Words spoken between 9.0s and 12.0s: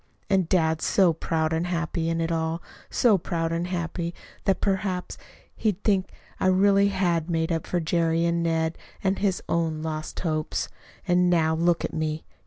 and his own lost hopes. "And, now, look at